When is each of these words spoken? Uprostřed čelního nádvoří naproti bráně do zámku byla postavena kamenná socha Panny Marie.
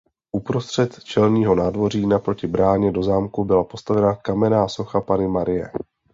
Uprostřed 0.35 1.03
čelního 1.03 1.55
nádvoří 1.55 2.05
naproti 2.07 2.47
bráně 2.47 2.91
do 2.91 3.03
zámku 3.03 3.43
byla 3.45 3.63
postavena 3.63 4.15
kamenná 4.15 4.67
socha 4.67 5.01
Panny 5.01 5.27
Marie. 5.27 5.71